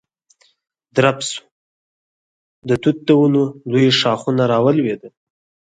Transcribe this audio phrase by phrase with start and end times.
[0.95, 1.43] درب شو،
[2.69, 5.11] د توت د ونو لوی ښاخونه را ولوېدل.